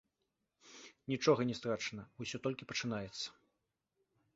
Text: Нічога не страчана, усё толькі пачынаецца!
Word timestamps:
Нічога 1.13 1.41
не 1.51 1.55
страчана, 1.61 2.03
усё 2.27 2.37
толькі 2.49 2.69
пачынаецца! 2.73 3.27